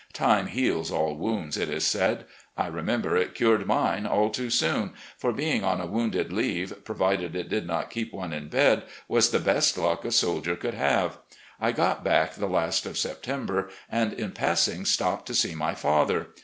[0.13, 2.25] Time heals all wounds, it is said.
[2.57, 7.35] I remember it cured mine all too soon, for, being on a wounded leave, provided
[7.35, 11.19] it did not keep one in bed, was the best luck a soldier could have.
[11.59, 16.29] I got back the last of September, and in passing stopped to see my father.